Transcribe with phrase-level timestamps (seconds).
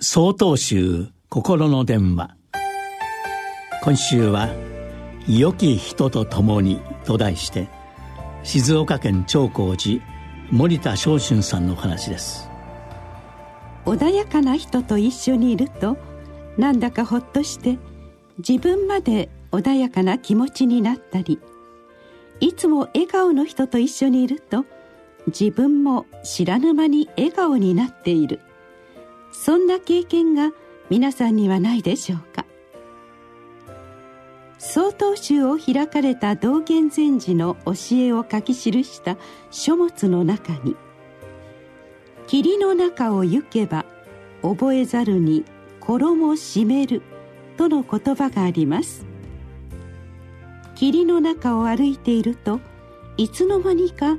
[0.00, 2.36] 総統集心の電話。
[3.82, 4.48] 今週は
[5.26, 7.68] 「良き人と共に」と題して
[8.44, 10.00] 静岡県長光寺
[10.52, 12.48] 森田昇春さんのお話です。
[13.86, 15.96] 穏やかな人と一緒にいると
[16.56, 17.76] なんだかほっとして
[18.38, 21.40] 自分まで穏やかな気持ちになったり
[22.38, 24.64] いつも笑顔の人と一緒にいると
[25.26, 28.38] 自分も知らぬ間に笑顔になっている。
[29.32, 30.52] そんな経験が
[30.90, 32.44] 皆さんにはないでしょうか。
[34.58, 39.16] 曹洞宗を開かれた道元禅師の教えを書き記した
[39.50, 40.74] 書物の中に
[42.26, 43.86] 「霧の中を行けば
[44.42, 45.44] 覚えざるに
[45.78, 47.02] 衣締める」
[47.56, 49.06] との言葉があります。
[50.74, 52.60] 霧の中を歩いていると
[53.16, 54.16] いつの間にか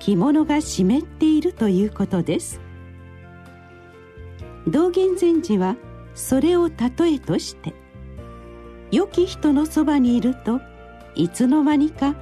[0.00, 2.60] 着物が湿っているということです。
[4.68, 5.76] 道元禅師は
[6.14, 7.74] それを例えとして
[8.90, 10.60] 良き人のそばにいると
[11.14, 12.14] いつの間にか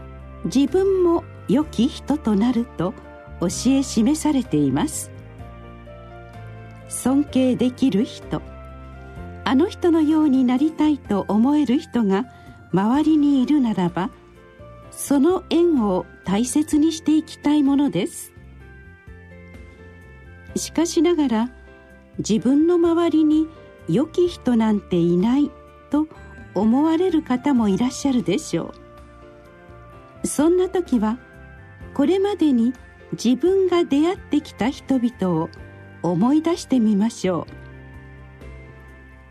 [0.45, 2.95] 自分も良き人となると
[3.41, 5.11] 教え示されています。
[6.89, 8.43] 尊敬できる人
[9.45, 12.27] あの人のようになりたいと思える人が
[12.73, 14.11] 周りにいるならば
[14.91, 18.33] その縁を大切にしていきたいものです。
[20.55, 21.51] しかしながら
[22.19, 23.49] 自分の周りに
[23.89, 25.51] 良き人なんていない
[25.91, 26.07] と
[26.55, 28.75] 思われる方もいらっしゃるでしょ
[30.23, 30.27] う。
[30.27, 31.19] そんな時は
[31.95, 32.73] これまでに
[33.13, 35.51] 自分が出会ってきた人々を
[36.03, 37.53] 思い出してみましょう。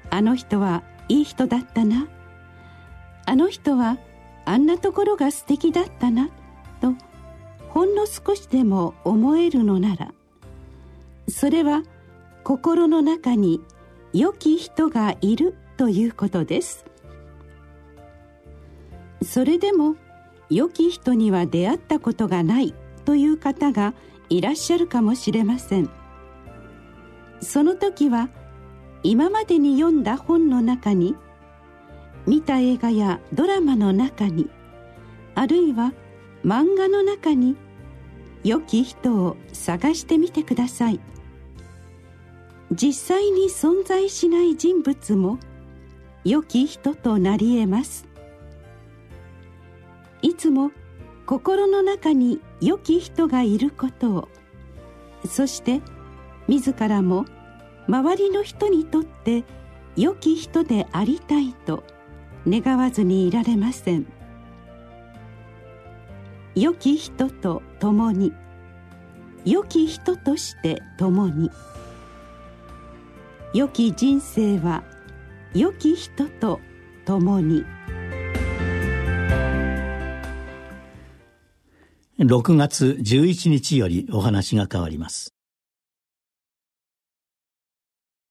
[0.09, 2.07] あの人はいい人だったな。
[3.25, 3.97] あの人は
[4.45, 6.29] あんなところが素敵だったな
[6.81, 6.93] と
[7.69, 10.13] ほんの少しでも思えるのなら。
[11.29, 11.83] それは
[12.43, 13.61] 心の中に
[14.13, 16.85] 良き人がいるということです。
[19.23, 19.95] それでも
[20.49, 22.73] 良き人には出会ったことがない
[23.05, 23.93] という方が
[24.29, 25.89] いらっしゃるかもしれません。
[27.39, 28.29] その時は
[29.03, 31.15] 今までに読んだ本の中に
[32.27, 34.49] 見た映画やドラマの中に
[35.33, 35.93] あるいは
[36.45, 37.55] 漫画の中に
[38.43, 40.99] 良き人を探してみてください。
[42.71, 45.37] 実際に存在しない人物も
[46.23, 48.07] 良き人となり得ます。
[50.21, 50.71] いつも
[51.25, 54.27] 心の中に良き人がいることを
[55.25, 55.81] そして
[56.47, 57.25] 自らも
[57.87, 59.43] 周りの人にとって
[59.95, 61.83] 良き人でありたいと
[62.47, 64.05] 願わずにいられません。
[66.55, 68.33] 良き人と共に
[69.45, 71.49] 良き人として共に。
[73.53, 74.81] 良き人生は
[75.53, 76.61] 良き人と
[77.03, 77.65] 共に。
[82.17, 85.33] 6月11日よりお話が変わります。